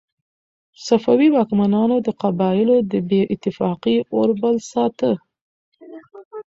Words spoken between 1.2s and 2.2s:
واکمنانو د